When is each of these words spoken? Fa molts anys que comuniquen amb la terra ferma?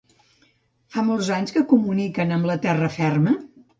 Fa 0.95 1.03
molts 1.11 1.29
anys 1.37 1.55
que 1.57 1.63
comuniquen 1.75 2.33
amb 2.39 2.49
la 2.53 2.57
terra 2.65 2.91
ferma? 2.97 3.37